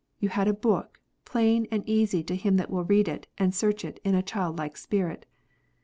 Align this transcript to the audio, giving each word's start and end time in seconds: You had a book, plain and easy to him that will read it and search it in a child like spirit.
You 0.19 0.29
had 0.29 0.47
a 0.47 0.53
book, 0.55 0.99
plain 1.25 1.67
and 1.69 1.83
easy 1.87 2.23
to 2.23 2.35
him 2.35 2.55
that 2.57 2.71
will 2.71 2.83
read 2.85 3.07
it 3.07 3.27
and 3.37 3.53
search 3.53 3.85
it 3.85 3.99
in 4.03 4.15
a 4.15 4.23
child 4.23 4.57
like 4.57 4.75
spirit. 4.75 5.27